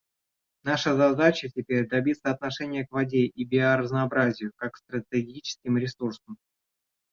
Наша 0.63 0.95
задача 0.95 1.47
теперь— 1.49 1.85
добиться 1.87 2.31
отношения 2.31 2.87
к 2.87 2.91
воде 2.91 3.25
и 3.27 3.45
биоразнообразию 3.45 4.51
как 4.57 4.71
к 4.71 4.77
стратегическим 4.77 5.77
ресурсам. 5.77 6.39